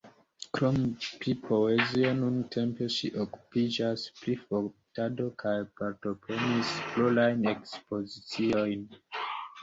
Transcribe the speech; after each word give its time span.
Krom 0.57 0.77
pri 1.23 1.33
poezio, 1.41 2.13
nuntempe 2.21 2.87
ŝi 2.93 3.11
okupiĝas 3.23 4.05
pri 4.21 4.33
fotado, 4.45 5.27
kaj 5.43 5.53
partoprenis 5.81 6.71
plurajn 6.95 7.45
ekspoziciojn. 7.53 8.83